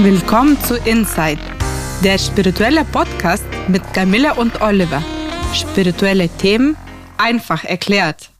[0.00, 1.40] Willkommen zu Inside,
[2.04, 5.02] der spirituelle Podcast mit Camilla und Oliver.
[5.52, 6.76] Spirituelle Themen
[7.16, 8.30] einfach erklärt.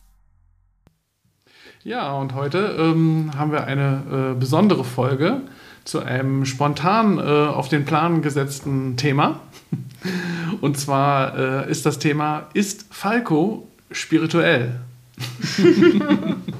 [1.83, 5.41] Ja, und heute ähm, haben wir eine äh, besondere Folge
[5.85, 9.41] zu einem spontan äh, auf den Plan gesetzten Thema.
[10.61, 14.79] Und zwar äh, ist das Thema, ist Falco spirituell?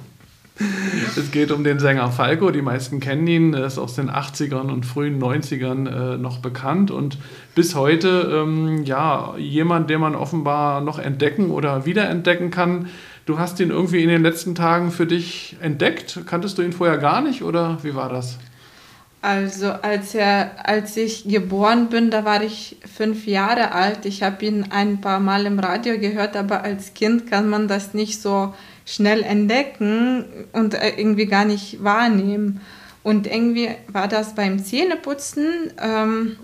[1.17, 2.51] es geht um den Sänger Falco.
[2.51, 3.55] Die meisten kennen ihn.
[3.55, 7.19] Er ist aus den 80ern und frühen 90ern äh, noch bekannt und
[7.55, 12.89] bis heute ähm, ja, jemand, den man offenbar noch entdecken oder wiederentdecken kann.
[13.27, 16.21] Du hast ihn irgendwie in den letzten Tagen für dich entdeckt.
[16.27, 18.39] Kanntest du ihn vorher gar nicht oder wie war das?
[19.21, 24.07] Also als, er, als ich geboren bin, da war ich fünf Jahre alt.
[24.07, 27.95] Ich habe ihn ein paar Mal im Radio gehört, aber als Kind kann man das
[27.95, 28.55] nicht so
[28.85, 32.61] schnell entdecken und äh, irgendwie gar nicht wahrnehmen.
[33.03, 36.37] Und irgendwie war das beim Zähneputzen, ähm,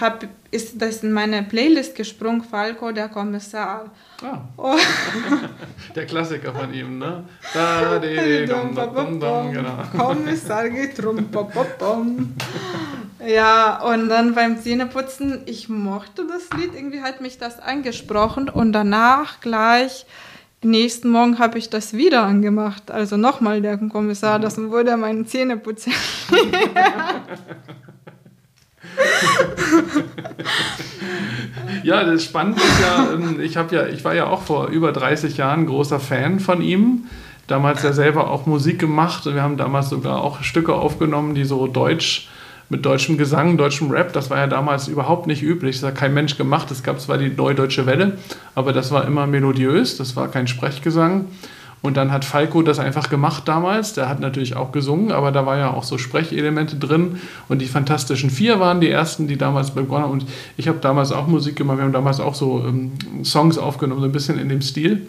[0.00, 3.90] hab, ist das in meine Playlist gesprungen, Falco, der Kommissar.
[4.22, 4.38] Ah.
[4.56, 4.76] Oh.
[5.94, 7.24] der Klassiker von ihm, ne?
[7.52, 9.78] Da, de, de, dum, dum, dum, genau.
[9.96, 12.34] Kommissar geht rum, pop, pop, pom.
[13.26, 18.72] Ja, und dann beim Zähneputzen, ich mochte das Lied, irgendwie hat mich das angesprochen und
[18.72, 20.04] danach gleich
[20.64, 22.90] nächsten Morgen habe ich das wieder angemacht.
[22.90, 25.92] Also nochmal der Kommissar, das wurde meine Zähne putzen.
[31.82, 35.36] ja, das Spannende ist ja, ähm, ich, ja, ich war ja auch vor über 30
[35.36, 37.06] Jahren großer Fan von ihm.
[37.46, 39.26] Damals ja selber auch Musik gemacht.
[39.26, 42.28] Wir haben damals sogar auch Stücke aufgenommen, die so deutsch
[42.68, 44.12] mit deutschem Gesang, deutschem Rap.
[44.12, 45.80] Das war ja damals überhaupt nicht üblich.
[45.80, 46.70] Das hat kein Mensch gemacht.
[46.70, 48.18] Es gab zwar die Neue Deutsche Welle,
[48.54, 49.96] aber das war immer melodiös.
[49.96, 51.26] Das war kein Sprechgesang.
[51.82, 53.92] Und dann hat Falco das einfach gemacht damals.
[53.92, 57.20] Der hat natürlich auch gesungen, aber da war ja auch so Sprechelemente drin.
[57.48, 60.12] Und die Fantastischen Vier waren die ersten, die damals begonnen haben.
[60.12, 60.24] Und
[60.56, 61.76] ich habe damals auch Musik gemacht.
[61.76, 65.06] Wir haben damals auch so ähm, Songs aufgenommen, so ein bisschen in dem Stil.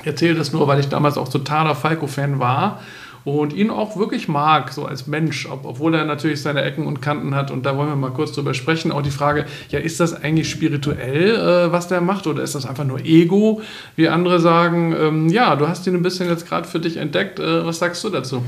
[0.00, 2.80] Ich erzähle das nur, weil ich damals auch totaler Falco-Fan war
[3.24, 7.02] und ihn auch wirklich mag, so als Mensch, ob, obwohl er natürlich seine Ecken und
[7.02, 7.50] Kanten hat.
[7.50, 8.92] Und da wollen wir mal kurz drüber sprechen.
[8.92, 12.66] Auch die Frage, ja, ist das eigentlich spirituell, äh, was der macht, oder ist das
[12.66, 13.60] einfach nur Ego,
[13.96, 14.94] wie andere sagen?
[14.98, 17.38] Ähm, ja, du hast ihn ein bisschen jetzt gerade für dich entdeckt.
[17.38, 18.42] Äh, was sagst du dazu?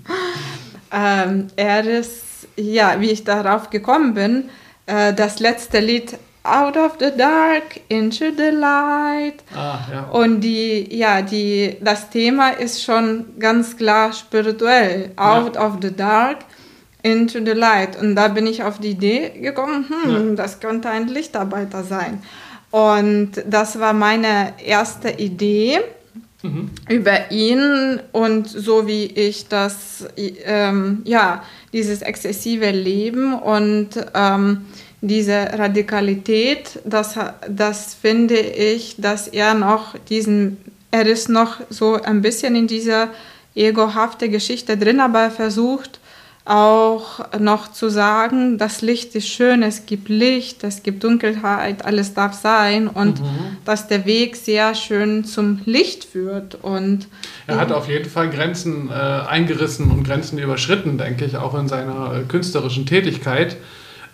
[0.92, 4.44] ähm, er ist, ja, wie ich darauf gekommen bin,
[4.86, 9.42] äh, das letzte Lied out of the dark into the light.
[9.54, 10.02] Ah, ja.
[10.10, 15.10] Und die, ja, die, das Thema ist schon ganz klar spirituell.
[15.16, 15.66] Out ja.
[15.66, 16.38] of the dark
[17.02, 18.00] into the light.
[18.00, 20.34] Und da bin ich auf die Idee gekommen, hm, ja.
[20.34, 22.22] das könnte ein Lichtarbeiter sein.
[22.70, 25.80] Und das war meine erste Idee
[26.42, 26.70] mhm.
[26.88, 31.42] über ihn und so wie ich das, ähm, ja,
[31.72, 34.66] dieses exzessive Leben und ähm,
[35.00, 37.16] diese Radikalität, das,
[37.48, 40.58] das finde ich, dass er noch diesen,
[40.90, 43.08] er ist noch so ein bisschen in dieser
[43.54, 46.00] egohafte Geschichte drin, aber er versucht
[46.46, 52.14] auch noch zu sagen, das Licht ist schön, es gibt Licht, es gibt Dunkelheit, alles
[52.14, 53.56] darf sein und mhm.
[53.64, 56.54] dass der Weg sehr schön zum Licht führt.
[56.62, 57.08] Und
[57.48, 61.66] er hat auf jeden Fall Grenzen äh, eingerissen und Grenzen überschritten, denke ich, auch in
[61.66, 63.56] seiner äh, künstlerischen Tätigkeit.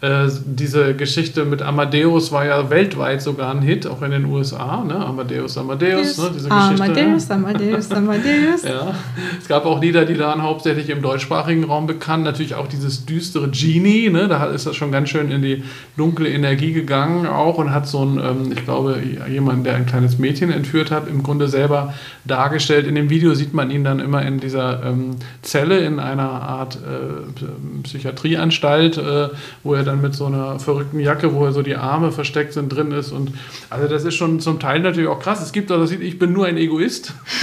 [0.02, 4.82] Äh, diese Geschichte mit Amadeus war ja weltweit sogar ein Hit, auch in den USA.
[4.82, 4.96] Ne?
[4.96, 6.30] Amadeus, Amadeus, ne?
[6.34, 6.82] diese Geschichte.
[6.82, 8.62] Amadeus, Amadeus, Amadeus.
[8.64, 8.94] ja.
[9.40, 12.24] Es gab auch Lieder, die waren hauptsächlich im deutschsprachigen Raum bekannt.
[12.24, 14.26] Natürlich auch dieses düstere Genie, ne?
[14.26, 15.62] da ist das schon ganz schön in die
[15.96, 20.18] dunkle Energie gegangen auch und hat so ein, ähm, ich glaube, jemand, der ein kleines
[20.18, 22.88] Mädchen entführt hat, im Grunde selber dargestellt.
[22.88, 26.74] In dem Video sieht man ihn dann immer in dieser ähm, Zelle in einer Art
[26.74, 29.28] äh, Psychiatrieanstalt, äh,
[29.62, 32.70] wo er dann dann mit so einer verrückten Jacke, wo so die Arme versteckt sind,
[32.70, 33.12] drin ist.
[33.12, 33.32] Und
[33.68, 35.42] also das ist schon zum Teil natürlich auch krass.
[35.42, 37.12] Es gibt auch das Lied, ich bin nur ein Egoist.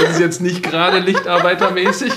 [0.00, 2.12] das ist jetzt nicht gerade lichtarbeitermäßig.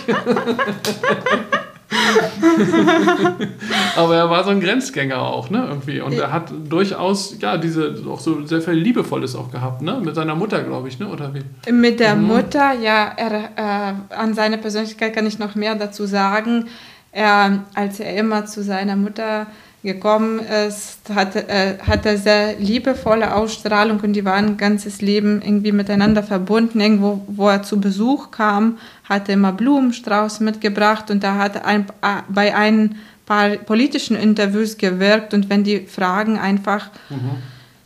[3.97, 5.99] Aber er war so ein Grenzgänger auch, ne, irgendwie.
[5.99, 10.15] Und er hat durchaus, ja, diese, auch so sehr viel Liebevolles auch gehabt, ne, mit
[10.15, 11.71] seiner Mutter, glaube ich, ne, oder wie?
[11.71, 12.27] Mit der mhm.
[12.27, 16.67] Mutter, ja, er, äh, an seiner Persönlichkeit kann ich noch mehr dazu sagen.
[17.11, 19.47] Er, als er immer zu seiner Mutter
[19.81, 25.71] gekommen ist, hatte, äh, hatte sehr liebevolle Ausstrahlung und die waren ein ganzes Leben irgendwie
[25.71, 26.81] miteinander verbunden.
[26.81, 31.85] Irgendwo, wo er zu Besuch kam, hat er immer Blumenstrauß mitgebracht und er hat ein,
[32.01, 32.95] äh, bei ein
[33.25, 37.37] paar politischen Interviews gewirkt und wenn die Fragen einfach mhm.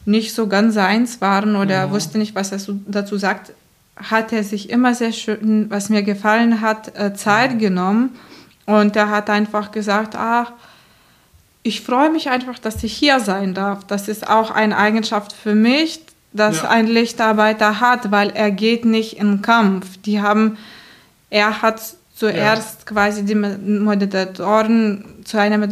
[0.06, 1.92] nicht so ganz seins waren oder er mhm.
[1.92, 3.54] wusste nicht, was er dazu sagt,
[3.96, 8.16] hat er sich immer sehr schön, was mir gefallen hat, äh, Zeit genommen
[8.65, 10.51] Und er hat einfach gesagt, ach,
[11.63, 13.86] ich freue mich einfach, dass ich hier sein darf.
[13.86, 16.01] Das ist auch eine Eigenschaft für mich,
[16.33, 16.69] dass ja.
[16.69, 19.98] ein Lichtarbeiter hat, weil er geht nicht in Kampf.
[20.01, 20.57] Die haben,
[21.30, 21.81] er hat
[22.15, 22.86] zuerst ja.
[22.86, 25.68] quasi die Moderatoren zu einer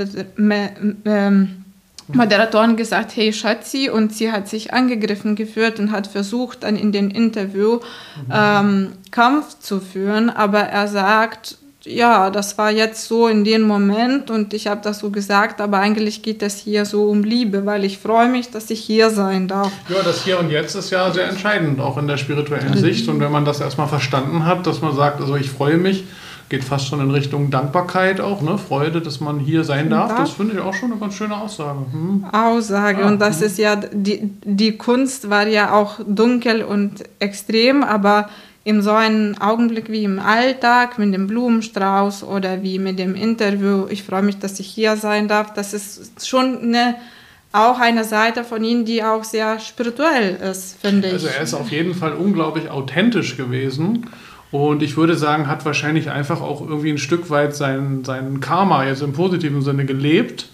[1.06, 1.62] ähm,
[2.08, 6.92] Moderatorin gesagt, hey Schatzi, und sie hat sich angegriffen geführt und hat versucht, dann in
[6.92, 8.34] dem Interview mhm.
[8.34, 14.30] ähm, Kampf zu führen, aber er sagt, ja, das war jetzt so in dem Moment
[14.30, 17.84] und ich habe das so gesagt, aber eigentlich geht es hier so um Liebe, weil
[17.84, 19.72] ich freue mich, dass ich hier sein darf.
[19.90, 23.08] Ja, das Hier und Jetzt ist ja sehr entscheidend, auch in der spirituellen Sicht.
[23.08, 26.04] Und wenn man das erstmal verstanden hat, dass man sagt, also ich freue mich,
[26.50, 28.58] geht fast schon in Richtung Dankbarkeit auch, ne?
[28.58, 30.10] Freude, dass man hier sein darf.
[30.10, 30.20] darf.
[30.20, 31.80] Das finde ich auch schon eine ganz schöne Aussage.
[31.92, 32.26] Hm.
[32.32, 33.02] Aussage.
[33.02, 33.48] Ja, und das hm.
[33.48, 38.30] ist ja, die, die Kunst war ja auch dunkel und extrem, aber
[38.64, 43.88] in so einem Augenblick wie im Alltag mit dem Blumenstrauß oder wie mit dem Interview,
[43.90, 46.96] ich freue mich, dass ich hier sein darf, das ist schon eine,
[47.54, 51.14] auch eine Seite von ihm, die auch sehr spirituell ist, finde ich.
[51.14, 54.06] Also er ist auf jeden Fall unglaublich authentisch gewesen.
[54.52, 58.86] Und ich würde sagen, hat wahrscheinlich einfach auch irgendwie ein Stück weit sein, sein Karma
[58.86, 60.50] jetzt im positiven Sinne gelebt.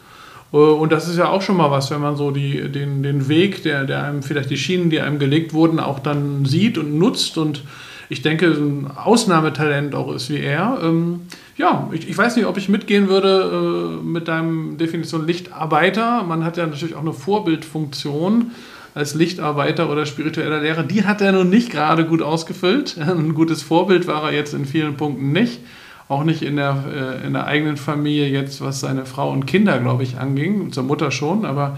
[0.54, 3.28] Äh, und das ist ja auch schon mal was, wenn man so die, den, den
[3.28, 6.98] Weg, der, der einem, vielleicht die Schienen, die einem gelegt wurden, auch dann sieht und
[6.98, 7.64] nutzt und
[8.10, 10.80] ich denke, ein Ausnahmetalent auch ist wie er.
[10.82, 11.22] Ähm,
[11.58, 16.24] ja, ich, ich, weiß nicht, ob ich mitgehen würde äh, mit deinem Definition Lichtarbeiter.
[16.24, 18.52] Man hat ja natürlich auch eine Vorbildfunktion
[18.94, 20.84] als Lichtarbeiter oder spiritueller Lehrer.
[20.84, 22.98] Die hat er nun nicht gerade gut ausgefüllt.
[23.00, 25.60] Ein gutes Vorbild war er jetzt in vielen Punkten nicht.
[26.08, 29.78] Auch nicht in der, äh, in der eigenen Familie jetzt, was seine Frau und Kinder,
[29.80, 30.72] glaube ich, anging.
[30.72, 31.78] Zur Mutter schon, aber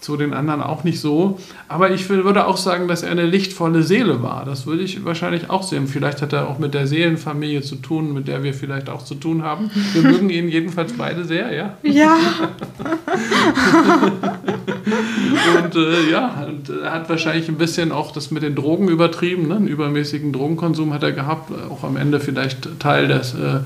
[0.00, 1.38] zu den anderen auch nicht so.
[1.66, 4.44] Aber ich würde auch sagen, dass er eine lichtvolle Seele war.
[4.44, 5.88] Das würde ich wahrscheinlich auch sehen.
[5.88, 9.16] Vielleicht hat er auch mit der Seelenfamilie zu tun, mit der wir vielleicht auch zu
[9.16, 9.70] tun haben.
[9.92, 11.76] Wir mögen ihn jedenfalls beide sehr, ja?
[11.82, 12.16] Ja.
[15.64, 19.48] und äh, ja, und er hat wahrscheinlich ein bisschen auch das mit den Drogen übertrieben.
[19.48, 19.56] Ne?
[19.56, 21.52] Einen übermäßigen Drogenkonsum hat er gehabt.
[21.70, 23.60] Auch am Ende vielleicht Teil des äh,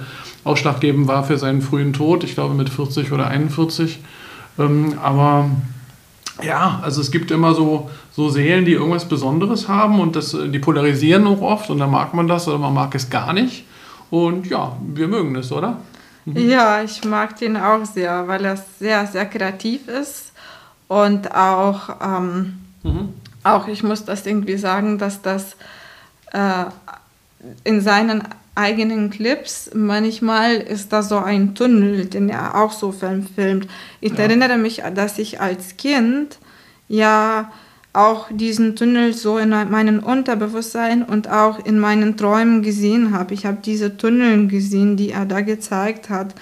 [0.44, 2.24] ausschlaggebend war für seinen frühen Tod.
[2.24, 3.98] Ich glaube mit 40 oder 41.
[4.58, 5.50] Ähm, aber
[6.40, 10.58] ja, also es gibt immer so, so Seelen, die irgendwas Besonderes haben und das, die
[10.58, 13.66] polarisieren auch oft und dann mag man das oder man mag es gar nicht.
[14.10, 15.78] Und ja, wir mögen es, oder?
[16.24, 16.48] Mhm.
[16.48, 20.32] Ja, ich mag den auch sehr, weil er sehr, sehr kreativ ist
[20.88, 23.14] und auch, ähm, mhm.
[23.42, 25.56] auch ich muss das irgendwie sagen, dass das
[26.32, 26.64] äh,
[27.64, 28.22] in seinen
[28.54, 29.70] eigenen Clips.
[29.74, 33.68] Manchmal ist da so ein Tunnel, den er auch so filmt.
[34.00, 34.18] Ich ja.
[34.18, 36.38] erinnere mich, dass ich als Kind
[36.88, 37.50] ja
[37.94, 43.34] auch diesen Tunnel so in meinem Unterbewusstsein und auch in meinen Träumen gesehen habe.
[43.34, 46.34] Ich habe diese Tunnel gesehen, die er da gezeigt hat.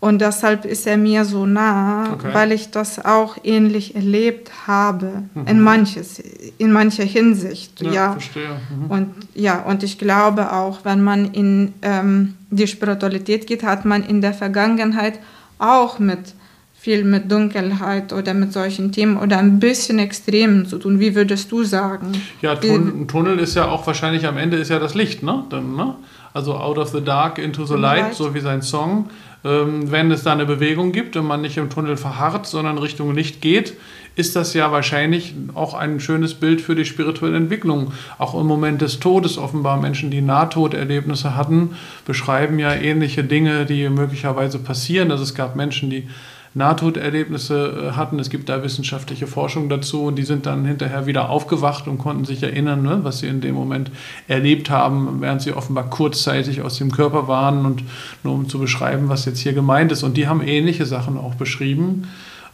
[0.00, 2.30] Und deshalb ist er mir so nah, okay.
[2.32, 5.46] weil ich das auch ähnlich erlebt habe, mhm.
[5.46, 6.18] in manches,
[6.56, 7.82] in mancher Hinsicht.
[7.82, 8.12] Ja, ja.
[8.12, 8.48] verstehe.
[8.74, 8.90] Mhm.
[8.90, 14.02] Und ja, und ich glaube auch, wenn man in ähm, die Spiritualität geht, hat man
[14.02, 15.20] in der Vergangenheit
[15.58, 16.34] auch mit
[16.80, 20.98] viel mit Dunkelheit oder mit solchen Themen oder ein bisschen Extremen zu tun.
[20.98, 22.12] Wie würdest du sagen?
[22.40, 25.44] Ja, Tun Tunnel ist ja auch wahrscheinlich am Ende ist ja das Licht, ne?
[25.50, 25.94] Dann, ne?
[26.32, 28.14] Also out of the dark into the light, light.
[28.14, 29.10] so wie sein Song.
[29.44, 33.14] Ähm, wenn es da eine Bewegung gibt und man nicht im Tunnel verharrt, sondern Richtung
[33.14, 33.74] Licht geht,
[34.16, 37.92] ist das ja wahrscheinlich auch ein schönes Bild für die spirituelle Entwicklung.
[38.18, 43.88] Auch im Moment des Todes offenbar Menschen, die Nahtoderlebnisse hatten, beschreiben ja ähnliche Dinge, die
[43.88, 45.10] möglicherweise passieren.
[45.10, 46.08] Also es gab Menschen, die
[46.54, 48.18] Nahtoderlebnisse äh, hatten.
[48.18, 52.24] Es gibt da wissenschaftliche Forschung dazu und die sind dann hinterher wieder aufgewacht und konnten
[52.24, 53.90] sich erinnern, ne, was sie in dem Moment
[54.26, 57.84] erlebt haben, während sie offenbar kurzzeitig aus dem Körper waren und
[58.24, 60.02] nur um zu beschreiben, was jetzt hier gemeint ist.
[60.02, 62.08] Und die haben ähnliche Sachen auch beschrieben.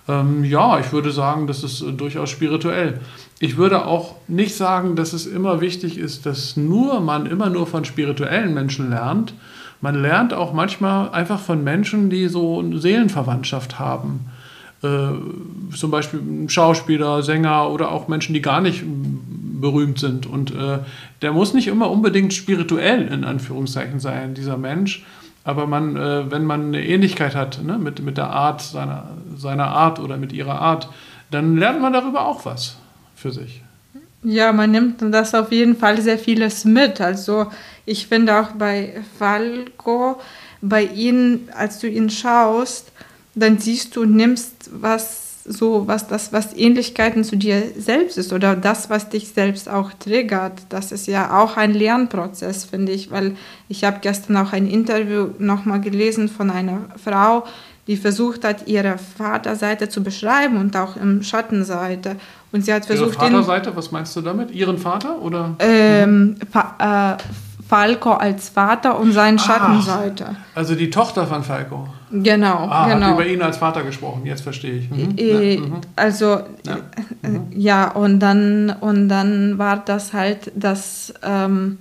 [0.09, 3.01] Ähm, ja, ich würde sagen, das ist äh, durchaus spirituell.
[3.39, 7.67] Ich würde auch nicht sagen, dass es immer wichtig ist, dass nur man immer nur
[7.67, 9.35] von spirituellen Menschen lernt,
[9.81, 14.27] man lernt auch manchmal einfach von Menschen, die so eine Seelenverwandtschaft haben.
[14.83, 15.09] Äh,
[15.75, 18.85] zum Beispiel Schauspieler, Sänger oder auch Menschen, die gar nicht
[19.61, 20.27] berühmt sind.
[20.27, 20.79] Und äh,
[21.23, 25.05] der muss nicht immer unbedingt spirituell in Anführungszeichen sein, dieser Mensch.
[25.45, 29.69] Aber man, äh, wenn man eine Ähnlichkeit hat ne, mit, mit der Art seiner, seiner
[29.69, 30.89] Art oder mit ihrer Art,
[31.31, 32.79] dann lernt man darüber auch was
[33.15, 33.63] für sich.
[34.29, 37.01] Ja, man nimmt das auf jeden Fall sehr vieles mit.
[37.01, 37.47] Also
[37.85, 40.21] ich finde auch bei Falco,
[40.61, 42.91] bei ihm, als du ihn schaust,
[43.37, 48.57] dann siehst du, nimmst was so, was das, was Ähnlichkeiten zu dir selbst ist oder
[48.57, 50.55] das, was dich selbst auch triggert.
[50.71, 53.37] Das ist ja auch ein Lernprozess, finde ich, weil
[53.69, 57.45] ich habe gestern auch ein Interview nochmal gelesen von einer Frau,
[57.87, 62.17] die versucht hat, ihre Vaterseite zu beschreiben und auch im Schattenseite.
[62.53, 63.15] Und sie hat versucht.
[63.15, 64.51] Ihre Vaterseite, was meinst du damit?
[64.51, 65.55] Ihren Vater oder?
[65.59, 66.37] Ähm,
[66.79, 67.15] äh,
[67.69, 70.37] Falco als Vater und seine Schattenseite.
[70.55, 71.89] Also die Tochter von Falco.
[72.13, 73.07] Genau, ah, genau.
[73.07, 74.25] Hat über ihn als Vater gesprochen.
[74.25, 74.91] Jetzt verstehe ich.
[74.91, 75.15] Mhm.
[75.17, 75.81] Äh, ja, mhm.
[75.97, 76.77] Also ja.
[77.23, 77.47] Mhm.
[77.51, 81.79] ja, und dann und dann war das halt, dass ähm,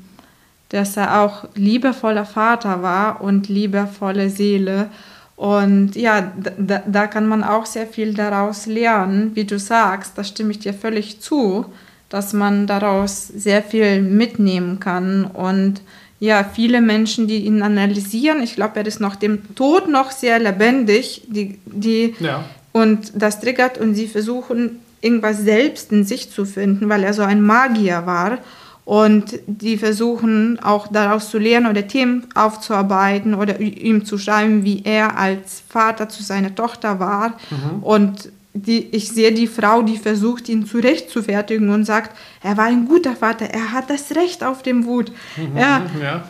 [0.69, 4.89] dass er auch liebevoller Vater war und liebevolle Seele.
[5.35, 10.23] Und ja, da, da kann man auch sehr viel daraus lernen, wie du sagst, da
[10.23, 11.65] stimme ich dir völlig zu
[12.09, 15.25] dass man daraus sehr viel mitnehmen kann.
[15.25, 15.81] Und
[16.19, 20.39] ja, viele Menschen, die ihn analysieren, ich glaube, er ist nach dem Tod noch sehr
[20.39, 22.45] lebendig, die, die ja.
[22.71, 27.23] und das triggert und sie versuchen irgendwas selbst in sich zu finden, weil er so
[27.23, 28.37] ein Magier war.
[28.85, 34.83] Und die versuchen auch daraus zu lernen oder Themen aufzuarbeiten oder ihm zu schreiben, wie
[34.85, 37.29] er als Vater zu seiner Tochter war.
[37.49, 37.83] Mhm.
[37.83, 42.87] Und die, ich sehe die Frau, die versucht, ihn zurechtzufertigen und sagt, er war ein
[42.87, 45.11] guter Vater, er hat das Recht auf dem Wut.
[45.35, 46.23] Mhm, ja, ja.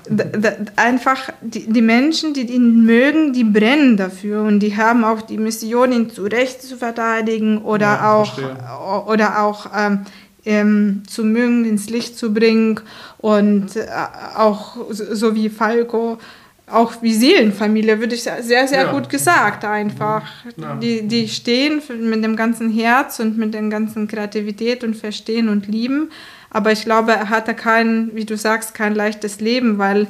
[0.76, 5.38] einfach die, die Menschen, die ihn mögen, die brennen dafür und die haben auch die
[5.38, 10.00] Mission, ihn zurecht zu verteidigen oder ja, auch, oder auch ähm,
[10.46, 12.80] ähm, zu mögen, ins Licht zu bringen
[13.18, 13.88] und äh,
[14.36, 16.18] auch so, wie Falco
[16.68, 18.92] auch wie Seelenfamilie, würde ich sehr, sehr ja.
[18.92, 20.24] gut gesagt einfach.
[20.58, 20.76] Ja.
[20.76, 25.68] Die, die stehen mit dem ganzen Herz und mit der ganzen Kreativität und Verstehen und
[25.68, 26.10] Lieben.
[26.50, 30.08] Aber ich glaube, er hatte kein, wie du sagst, kein leichtes Leben, weil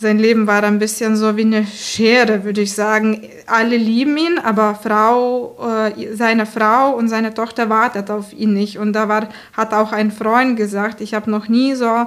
[0.00, 3.28] sein Leben war ein bisschen so wie eine Schere, würde ich sagen.
[3.46, 5.56] Alle lieben ihn, aber Frau,
[5.88, 8.78] äh, seine Frau und seine Tochter wartet auf ihn nicht.
[8.78, 12.06] Und da war, hat auch ein Freund gesagt, ich habe noch nie so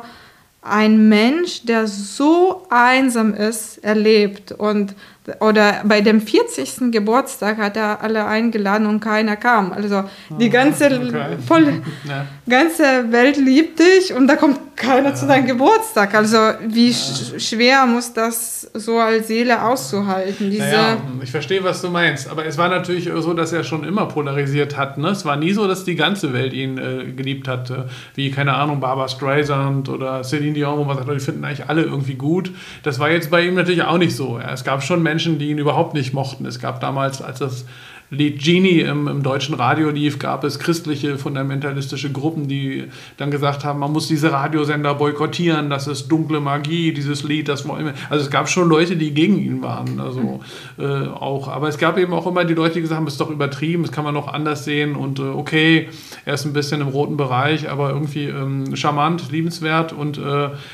[0.62, 4.54] ein Mensch, der so einsam ist, erlebt.
[4.54, 4.96] Und
[5.40, 6.92] oder bei dem 40.
[6.92, 9.72] Geburtstag hat er alle eingeladen und keiner kam.
[9.72, 10.04] Also
[10.40, 11.38] die ah, ganze, okay.
[11.46, 11.66] voll,
[12.10, 12.26] ja.
[12.50, 15.16] ganze Welt liebt dich und da kommt keiner ja.
[15.16, 16.16] zu deinem Geburtstag.
[16.16, 16.38] Also
[16.68, 17.40] wie ja.
[17.40, 20.50] schwer muss das so als Seele auszuhalten?
[20.50, 22.28] Diese naja, ich verstehe, was du meinst.
[22.28, 24.98] Aber es war natürlich so, dass er schon immer polarisiert hat.
[24.98, 25.10] Ne?
[25.10, 27.70] Es war nie so, dass die ganze Welt ihn äh, geliebt hat.
[27.70, 27.84] Äh,
[28.16, 31.84] wie, keine Ahnung, Barbara Streisand oder Celine Dion, wo man sagt, die finden eigentlich alle
[31.84, 32.50] irgendwie gut.
[32.82, 34.40] Das war jetzt bei ihm natürlich auch nicht so.
[34.40, 36.46] Es gab schon Menschen, Menschen, die ihn überhaupt nicht mochten.
[36.46, 37.66] Es gab damals, als das
[38.12, 42.86] Lied Genie im, im, deutschen Radio lief, gab es christliche fundamentalistische Gruppen, die
[43.18, 47.68] dann gesagt haben, man muss diese Radiosender boykottieren, das ist dunkle Magie, dieses Lied, das
[47.68, 47.94] wollen wir.
[48.10, 50.42] Also es gab schon Leute, die gegen ihn waren, also
[50.78, 51.50] äh, auch.
[51.50, 53.84] Aber es gab eben auch immer die Leute, die gesagt haben, es ist doch übertrieben,
[53.84, 55.90] das kann man noch anders sehen und äh, okay,
[56.26, 60.22] er ist ein bisschen im roten Bereich, aber irgendwie ähm, charmant, liebenswert und äh,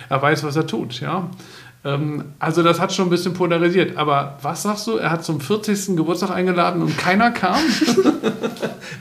[0.09, 1.29] er weiß, was er tut, ja.
[1.87, 3.97] Ähm, also das hat schon ein bisschen polarisiert.
[3.97, 4.97] Aber was sagst du?
[4.97, 5.95] Er hat zum 40.
[5.95, 7.55] Geburtstag eingeladen und keiner kam?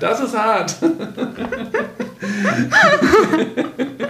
[0.01, 0.77] das ist hart.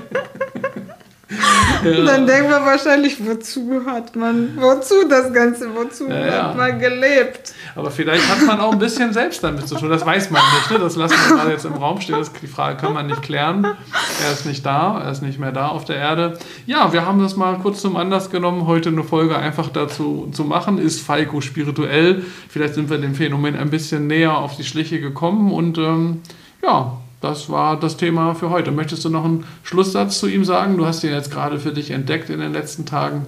[1.85, 2.05] Ja.
[2.05, 6.43] Dann denkt man wahrscheinlich, wozu hat man, wozu das Ganze, wozu ja, ja.
[6.45, 7.53] hat man gelebt?
[7.75, 10.71] Aber vielleicht hat man auch ein bisschen selbst damit zu tun, das weiß man nicht.
[10.71, 10.79] Ne?
[10.79, 13.65] Das lassen wir gerade jetzt im Raum stehen, das, die Frage kann man nicht klären.
[13.65, 16.39] Er ist nicht da, er ist nicht mehr da auf der Erde.
[16.67, 20.45] Ja, wir haben das mal kurz zum Anlass genommen, heute eine Folge einfach dazu zu
[20.45, 20.79] machen.
[20.79, 22.25] Ist Falco spirituell?
[22.49, 26.23] Vielleicht sind wir dem Phänomen ein bisschen näher auf die Schliche gekommen und ähm,
[26.63, 28.71] ja, das war das Thema für heute.
[28.71, 30.77] Möchtest du noch einen Schlusssatz zu ihm sagen?
[30.77, 33.27] Du hast ihn jetzt gerade für dich entdeckt in den letzten Tagen.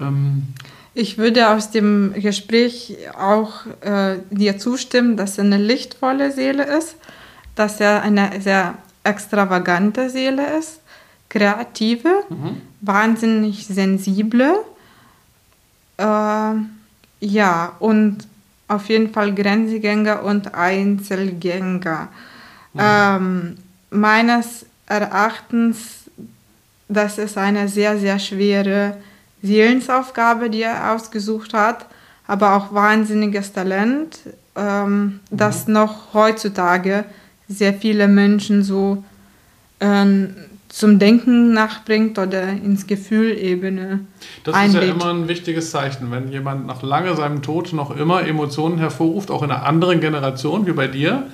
[0.00, 0.44] Ähm
[0.94, 6.96] ich würde aus dem Gespräch auch äh, dir zustimmen, dass er eine lichtvolle Seele ist,
[7.56, 10.80] dass er eine sehr extravagante Seele ist,
[11.28, 12.60] kreative, mhm.
[12.80, 14.54] wahnsinnig sensible,
[15.96, 16.52] äh,
[17.20, 18.18] ja, und
[18.68, 22.08] auf jeden Fall Grenzgänger und Einzelgänger.
[22.74, 22.80] Mhm.
[22.80, 23.56] Ähm,
[23.90, 26.10] meines Erachtens,
[26.88, 28.96] das ist eine sehr, sehr schwere
[29.42, 31.86] Seelensaufgabe, die er ausgesucht hat,
[32.26, 34.18] aber auch wahnsinniges Talent,
[34.56, 35.20] ähm, mhm.
[35.30, 37.04] das noch heutzutage
[37.48, 39.04] sehr viele Menschen so
[39.80, 40.34] ähm,
[40.68, 44.00] zum Denken nachbringt oder ins Gefühlebene
[44.42, 44.82] Das einlädt.
[44.82, 48.78] ist ja immer ein wichtiges Zeichen, wenn jemand nach lange seinem Tod noch immer Emotionen
[48.78, 51.28] hervorruft, auch in einer anderen Generation wie bei dir,